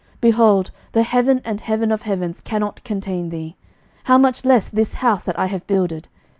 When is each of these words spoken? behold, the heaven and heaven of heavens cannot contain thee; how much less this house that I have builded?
behold, 0.19 0.71
the 0.93 1.03
heaven 1.03 1.39
and 1.45 1.61
heaven 1.61 1.91
of 1.91 2.01
heavens 2.01 2.41
cannot 2.41 2.83
contain 2.83 3.29
thee; 3.29 3.55
how 4.05 4.17
much 4.17 4.43
less 4.43 4.67
this 4.67 4.95
house 4.95 5.21
that 5.21 5.37
I 5.37 5.45
have 5.45 5.67
builded? 5.67 6.07